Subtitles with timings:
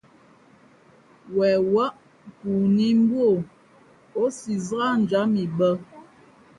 [1.35, 1.93] Wen wάʼ
[2.47, 3.33] nkoo nǐ mbú o,
[4.21, 5.69] ǒ si zák njǎm i bᾱ.